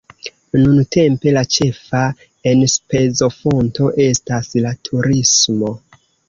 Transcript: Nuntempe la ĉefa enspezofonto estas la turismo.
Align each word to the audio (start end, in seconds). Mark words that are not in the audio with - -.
Nuntempe 0.59 1.33
la 1.35 1.43
ĉefa 1.55 2.01
enspezofonto 2.53 3.91
estas 4.07 4.51
la 4.65 4.73
turismo. 4.91 5.71